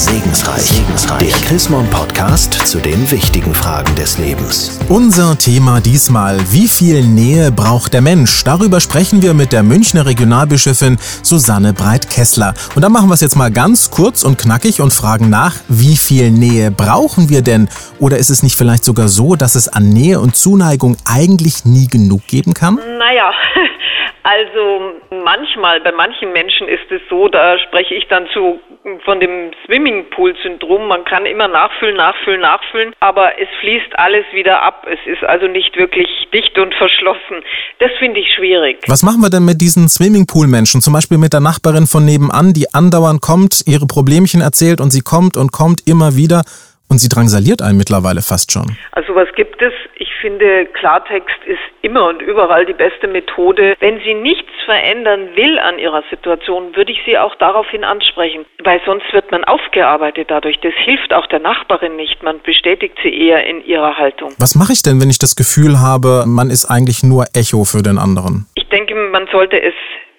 Segensreich. 0.00 0.62
Segensreich. 0.62 1.18
Der 1.18 1.46
Chrismon 1.46 1.86
Podcast 1.90 2.66
zu 2.66 2.78
den 2.78 3.10
wichtigen 3.10 3.54
Fragen 3.54 3.94
des 3.96 4.16
Lebens. 4.16 4.80
Unser 4.88 5.36
Thema 5.36 5.82
diesmal, 5.82 6.40
wie 6.50 6.68
viel 6.68 7.02
Nähe 7.02 7.52
braucht 7.52 7.92
der 7.92 8.00
Mensch? 8.00 8.42
Darüber 8.44 8.80
sprechen 8.80 9.20
wir 9.20 9.34
mit 9.34 9.52
der 9.52 9.62
Münchner 9.62 10.06
Regionalbischöfin 10.06 10.96
Susanne 11.22 11.74
Breit-Kessler. 11.74 12.54
Und 12.74 12.80
dann 12.80 12.92
machen 12.92 13.10
wir 13.10 13.14
es 13.14 13.20
jetzt 13.20 13.36
mal 13.36 13.50
ganz 13.50 13.90
kurz 13.90 14.22
und 14.22 14.38
knackig 14.38 14.80
und 14.80 14.94
fragen 14.94 15.28
nach, 15.28 15.56
wie 15.68 15.98
viel 15.98 16.30
Nähe 16.30 16.70
brauchen 16.70 17.28
wir 17.28 17.42
denn? 17.42 17.68
Oder 17.98 18.16
ist 18.16 18.30
es 18.30 18.42
nicht 18.42 18.56
vielleicht 18.56 18.84
sogar 18.84 19.08
so, 19.08 19.36
dass 19.36 19.54
es 19.54 19.68
an 19.68 19.90
Nähe 19.90 20.18
und 20.18 20.34
Zuneigung 20.34 20.96
eigentlich 21.04 21.66
nie 21.66 21.88
genug 21.88 22.26
geben 22.26 22.54
kann? 22.54 22.76
Naja, 22.98 23.32
also 24.22 24.92
manchmal, 25.10 25.80
bei 25.80 25.92
manchen 25.92 26.32
Menschen 26.32 26.68
ist 26.68 26.90
es 26.90 27.00
so, 27.08 27.28
da 27.28 27.58
spreche 27.58 27.94
ich 27.94 28.06
dann 28.08 28.28
zu 28.32 28.60
von 29.04 29.20
dem 29.20 29.50
Swimmingpool-Syndrom. 29.66 30.88
Man 30.88 31.04
kann 31.04 31.26
immer 31.26 31.48
nachfüllen, 31.48 31.96
nachfüllen, 31.96 32.40
nachfüllen, 32.40 32.94
aber 33.00 33.38
es 33.38 33.48
fließt 33.60 33.98
alles 33.98 34.24
wieder 34.32 34.62
ab. 34.62 34.86
Es 34.90 34.98
ist 35.06 35.22
also 35.24 35.46
nicht 35.46 35.76
wirklich 35.76 36.08
dicht 36.32 36.58
und 36.58 36.74
verschlossen. 36.74 37.42
Das 37.78 37.90
finde 37.98 38.20
ich 38.20 38.32
schwierig. 38.34 38.78
Was 38.88 39.02
machen 39.02 39.20
wir 39.20 39.30
denn 39.30 39.44
mit 39.44 39.60
diesen 39.60 39.88
Swimmingpool-Menschen? 39.88 40.80
Zum 40.80 40.92
Beispiel 40.92 41.18
mit 41.18 41.32
der 41.32 41.40
Nachbarin 41.40 41.86
von 41.86 42.04
nebenan, 42.04 42.52
die 42.52 42.72
andauernd 42.72 43.20
kommt, 43.20 43.62
ihre 43.66 43.86
Problemchen 43.86 44.40
erzählt 44.40 44.80
und 44.80 44.90
sie 44.90 45.02
kommt 45.02 45.36
und 45.36 45.52
kommt 45.52 45.86
immer 45.86 46.16
wieder 46.16 46.42
und 46.90 46.98
sie 46.98 47.08
drangsaliert 47.08 47.62
einen 47.62 47.78
mittlerweile 47.78 48.20
fast 48.20 48.52
schon. 48.52 48.76
Also 48.92 49.14
was 49.14 49.32
gibt 49.34 49.62
es? 49.62 49.72
Ich 49.94 50.12
finde, 50.20 50.66
Klartext 50.66 51.36
ist 51.46 51.60
immer 51.82 52.08
und 52.08 52.20
überall 52.20 52.66
die 52.66 52.74
beste 52.74 53.06
Methode. 53.06 53.76
Wenn 53.80 54.00
sie 54.00 54.14
nichts 54.14 54.50
verändern 54.64 55.28
will 55.36 55.58
an 55.58 55.78
ihrer 55.78 56.02
Situation, 56.10 56.74
würde 56.74 56.92
ich 56.92 56.98
sie 57.06 57.16
auch 57.16 57.34
daraufhin 57.36 57.84
ansprechen, 57.84 58.44
weil 58.64 58.80
sonst 58.84 59.10
wird 59.12 59.30
man 59.30 59.44
aufgearbeitet 59.44 60.30
dadurch. 60.30 60.58
Das 60.60 60.74
hilft 60.84 61.14
auch 61.14 61.26
der 61.28 61.38
Nachbarin 61.38 61.96
nicht. 61.96 62.22
Man 62.22 62.40
bestätigt 62.42 62.98
sie 63.02 63.14
eher 63.14 63.46
in 63.46 63.64
ihrer 63.64 63.96
Haltung. 63.96 64.34
Was 64.38 64.56
mache 64.56 64.72
ich 64.72 64.82
denn, 64.82 65.00
wenn 65.00 65.10
ich 65.10 65.18
das 65.18 65.36
Gefühl 65.36 65.80
habe, 65.80 66.24
man 66.26 66.50
ist 66.50 66.66
eigentlich 66.66 67.02
nur 67.02 67.26
Echo 67.34 67.64
für 67.64 67.82
den 67.82 67.98
anderen? 67.98 68.46
Ich 68.56 68.68
denke, 68.68 68.94
man 68.94 69.28
sollte 69.30 69.62
es 69.62 69.74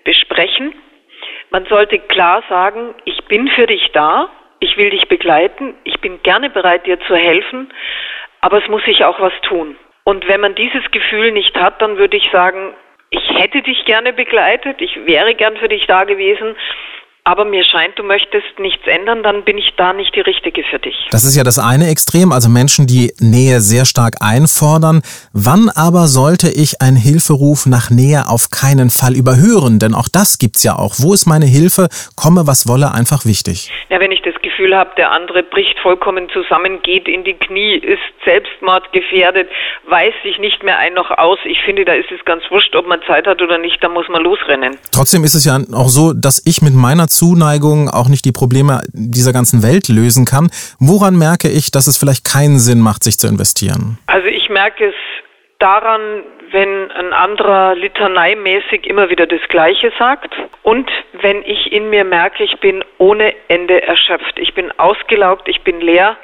besprechen. 0.06 0.73
Man 1.52 1.66
sollte 1.66 2.00
klar 2.00 2.44
sagen, 2.47 2.95
ich 3.03 3.25
bin 3.25 3.50
für 3.50 3.67
dich 3.67 3.91
da 3.94 4.30
ich 4.62 4.78
will 4.78 4.92
dich 4.92 5.09
begleiten, 5.09 5.73
ich 5.84 6.00
bin 6.00 6.22
gerne 6.23 6.50
bereit, 6.50 6.86
dir 6.86 7.00
zu 7.02 7.16
helfen, 7.16 7.73
aber 8.40 8.64
es 8.64 8.70
muss 8.70 8.84
sich 8.86 9.03
auch 9.03 9.20
was 9.20 9.34
tun. 9.42 9.76
Und 10.03 10.28
wenn 10.28 10.40
man 10.40 10.56
dieses 10.56 10.90
Gefühl 10.92 11.31
nicht 11.31 11.56
hat, 11.56 11.81
dann 11.81 11.98
würde 11.98 12.16
ich 12.16 12.30
sagen, 12.31 12.73
ich 13.09 13.28
hätte 13.38 13.62
dich 13.62 13.84
gerne 13.86 14.14
begleitet, 14.14 14.80
ich 14.80 14.95
wäre 15.06 15.36
gern 15.36 15.58
für 15.58 15.68
dich 15.68 15.86
da 15.88 16.06
gewesen, 16.06 16.56
aber 17.23 17.45
mir 17.45 17.64
scheint, 17.64 18.00
du 18.00 18.03
möchtest 18.03 18.58
nichts 18.59 18.81
ändern, 18.88 19.22
dann 19.22 19.44
bin 19.44 19.58
ich 19.58 19.73
da 19.78 19.94
nicht 19.94 20.16
die 20.16 20.22
Richtige 20.22 20.64
für 20.64 20.80
dich. 20.80 20.96
Das 21.12 21.23
ist 21.23 21.36
ja 21.36 21.44
das 21.44 21.59
eine 21.59 21.88
Extrem, 21.88 22.31
also 22.31 22.50
Menschen, 22.50 22.88
die 22.88 23.14
Nähe 23.20 23.62
sehr 23.62 23.86
stark 23.86 24.16
einfordern. 24.22 25.03
Wann 25.31 25.70
aber 25.70 26.08
sollte 26.08 26.50
ich 26.50 26.81
einen 26.81 26.98
Hilferuf 26.98 27.68
nach 27.68 27.92
Nähe 27.92 28.28
auf 28.28 28.50
keinen 28.50 28.90
Fall 28.90 29.16
überhören? 29.16 29.78
Denn 29.78 29.94
auch 29.94 30.08
das 30.12 30.40
gibt's 30.40 30.64
ja 30.64 30.75
auch. 30.75 30.96
Wo 30.98 31.14
ist 31.14 31.28
meine 31.28 31.46
Hilfe? 31.46 31.90
Komme, 32.16 32.48
was 32.48 32.68
wolle, 32.68 32.92
einfach 32.92 33.25
wichtig. 33.25 33.72
Ja, 33.92 34.00
wenn 34.00 34.14
ich 34.14 34.22
das 34.22 34.36
Gefühl 34.42 34.73
habe, 34.73 34.92
der 34.95 35.11
andere 35.11 35.44
bricht 35.44 35.78
vollkommen 35.80 36.30
zusammen, 36.30 36.81
geht 36.81 37.09
in 37.09 37.25
die 37.25 37.34
Knie, 37.34 37.73
ist 37.73 38.00
selbstmordgefährdet, 38.23 39.50
weiß 39.89 40.14
sich 40.23 40.39
nicht 40.39 40.64
mehr 40.64 40.78
ein 40.78 40.94
noch 40.94 41.11
aus. 41.11 41.39
Ich 41.44 41.61
finde, 41.66 41.84
da 41.84 41.92
ist 41.92 42.09
es 42.09 42.23
ganz 42.23 42.42
wurscht, 42.50 42.73
ob 42.73 42.88
man 42.88 43.02
Zeit 43.06 43.28
hat 43.28 43.42
oder 43.42 43.58
nicht, 43.58 43.84
da 43.84 43.89
muss 43.89 44.08
man 44.08 44.23
losrennen. 44.23 44.78
Trotzdem 44.94 45.25
ist 45.25 45.34
es 45.34 45.44
ja 45.44 45.59
auch 45.73 45.89
so, 45.89 46.14
dass 46.14 46.42
ich 46.45 46.62
mit 46.62 46.73
meiner 46.73 47.09
Zuneigung 47.09 47.89
auch 47.89 48.08
nicht 48.08 48.23
die 48.23 48.31
Probleme 48.31 48.80
dieser 48.94 49.34
ganzen 49.34 49.62
Welt 49.62 49.89
lösen 49.89 50.23
kann. 50.23 50.50
Woran 50.80 51.17
merke 51.17 51.50
ich, 51.50 51.69
dass 51.69 51.88
es 51.88 51.97
vielleicht 51.97 52.23
keinen 52.23 52.59
Sinn 52.59 52.80
macht, 52.80 53.03
sich 53.03 53.19
zu 53.19 53.28
investieren? 53.28 53.97
Also 54.08 54.28
ich 54.28 54.47
merke 54.47 54.85
es 54.85 54.96
daran, 55.59 56.23
wenn 56.52 56.91
ein 56.91 57.12
anderer 57.12 57.75
litaneimäßig 57.75 58.88
immer 58.88 59.09
wieder 59.09 59.28
das 59.28 59.41
Gleiche 59.50 59.91
sagt 60.00 60.34
und 60.63 60.89
wenn 61.22 61.41
ich 61.44 61.72
in 61.72 61.89
mir 61.89 62.03
merke, 62.03 62.44
ich 62.44 62.59
bin 62.59 62.83
ohne 62.97 63.33
Ende 63.47 63.81
erschöpft, 63.81 64.38
ich 64.38 64.53
bin 64.53 64.72
ausgelaugt, 64.77 65.47
ich 65.47 65.61
bin 65.61 65.81
leer, 65.81 66.17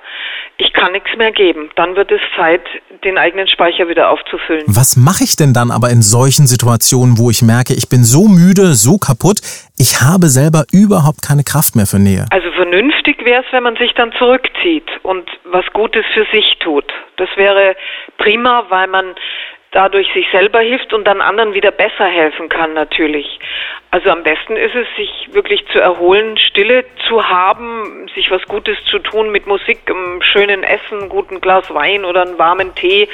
ich 0.57 0.73
kann 0.73 0.91
nichts 0.91 1.09
mehr 1.17 1.31
geben. 1.31 1.69
Dann 1.75 1.95
wird 1.95 2.11
es 2.11 2.21
Zeit, 2.35 2.61
den 3.03 3.17
eigenen 3.17 3.47
Speicher 3.47 3.87
wieder 3.87 4.09
aufzufüllen. 4.09 4.65
Was 4.67 4.95
mache 4.95 5.23
ich 5.23 5.35
denn 5.35 5.53
dann 5.53 5.71
aber 5.71 5.89
in 5.89 6.01
solchen 6.01 6.45
Situationen, 6.45 7.17
wo 7.17 7.29
ich 7.29 7.41
merke, 7.41 7.73
ich 7.73 7.89
bin 7.89 8.03
so 8.03 8.27
müde, 8.27 8.73
so 8.73 8.97
kaputt, 8.97 9.39
ich 9.77 10.01
habe 10.01 10.27
selber 10.27 10.65
überhaupt 10.71 11.21
keine 11.21 11.43
Kraft 11.43 11.75
mehr 11.75 11.85
für 11.85 11.99
Nähe? 11.99 12.25
Also 12.31 12.51
vernünftig 12.51 13.23
wäre 13.25 13.43
es, 13.43 13.51
wenn 13.51 13.63
man 13.63 13.75
sich 13.77 13.93
dann 13.93 14.11
zurückzieht 14.13 14.89
und 15.03 15.29
was 15.45 15.65
Gutes 15.73 16.05
für 16.13 16.25
sich 16.31 16.57
tut. 16.59 16.91
Das 17.17 17.29
wäre 17.37 17.75
prima, 18.17 18.65
weil 18.69 18.87
man 18.87 19.15
dadurch 19.71 20.07
sich 20.13 20.25
selber 20.31 20.59
hilft 20.59 20.93
und 20.93 21.05
dann 21.05 21.21
anderen 21.21 21.53
wieder 21.53 21.71
besser 21.71 22.07
helfen 22.07 22.49
kann 22.49 22.73
natürlich. 22.73 23.39
Also 23.89 24.09
am 24.09 24.21
besten 24.21 24.57
ist 24.57 24.75
es, 24.75 24.85
sich 24.97 25.33
wirklich 25.33 25.63
zu 25.71 25.79
erholen, 25.79 26.37
Stille 26.37 26.83
zu 27.07 27.23
haben, 27.23 28.07
sich 28.15 28.29
was 28.29 28.41
Gutes 28.43 28.75
zu 28.91 28.99
tun 28.99 29.31
mit 29.31 29.47
Musik, 29.47 29.79
einem 29.85 30.21
schönen 30.21 30.63
Essen, 30.63 30.99
einem 30.99 31.09
guten 31.09 31.39
Glas 31.39 31.69
Wein 31.69 32.03
oder 32.03 32.23
einen 32.23 32.37
warmen 32.37 32.75
Tee. 32.75 33.07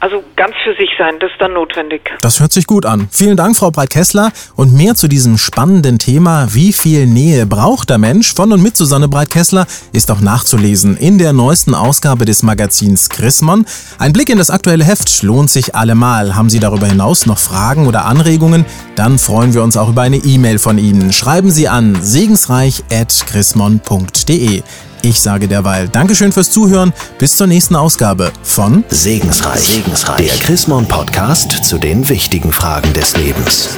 Also 0.00 0.24
ganz 0.34 0.54
für 0.64 0.74
sich 0.74 0.90
sein, 0.98 1.20
das 1.20 1.30
ist 1.30 1.40
dann 1.40 1.52
notwendig. 1.52 2.10
Das 2.20 2.40
hört 2.40 2.50
sich 2.50 2.66
gut 2.66 2.84
an. 2.84 3.08
Vielen 3.12 3.36
Dank, 3.36 3.56
Frau 3.56 3.70
Breit-Kessler. 3.70 4.32
Und 4.56 4.76
mehr 4.76 4.96
zu 4.96 5.06
diesem 5.06 5.38
spannenden 5.38 6.00
Thema, 6.00 6.48
wie 6.50 6.72
viel 6.72 7.06
Nähe 7.06 7.46
braucht 7.46 7.88
der 7.88 7.98
Mensch, 7.98 8.34
von 8.34 8.52
und 8.52 8.62
mit 8.62 8.76
Susanne 8.76 9.06
Breit-Kessler, 9.06 9.66
ist 9.92 10.10
auch 10.10 10.20
nachzulesen 10.20 10.96
in 10.96 11.18
der 11.18 11.32
neuesten 11.32 11.76
Ausgabe 11.76 12.24
des 12.24 12.42
Magazins 12.42 13.08
Chrismon. 13.08 13.66
Ein 14.00 14.12
Blick 14.12 14.30
in 14.30 14.38
das 14.38 14.50
aktuelle 14.50 14.84
Heft 14.84 15.22
lohnt 15.22 15.50
sich 15.50 15.76
allemal. 15.76 16.34
Haben 16.34 16.50
Sie 16.50 16.58
darüber 16.58 16.86
hinaus 16.86 17.26
noch 17.26 17.38
Fragen 17.38 17.86
oder 17.86 18.04
Anregungen? 18.04 18.66
Dann 18.96 19.18
freuen 19.18 19.54
wir 19.54 19.62
uns 19.62 19.76
auch 19.76 19.88
über 19.88 20.07
eine 20.08 20.24
E-Mail 20.24 20.58
von 20.58 20.78
Ihnen. 20.78 21.12
Schreiben 21.12 21.50
Sie 21.50 21.68
an 21.68 21.98
segensreich.chrismon.de. 22.00 24.62
Ich 25.02 25.20
sage 25.20 25.48
derweil 25.48 25.86
Dankeschön 25.88 26.32
fürs 26.32 26.50
Zuhören. 26.50 26.94
Bis 27.18 27.36
zur 27.36 27.46
nächsten 27.46 27.76
Ausgabe 27.76 28.32
von 28.42 28.84
Segensreich, 28.88 29.60
Segensreich. 29.60 30.26
der 30.26 30.38
Chrismon 30.38 30.88
Podcast 30.88 31.62
zu 31.62 31.76
den 31.76 32.08
wichtigen 32.08 32.54
Fragen 32.54 32.90
des 32.94 33.18
Lebens. 33.18 33.68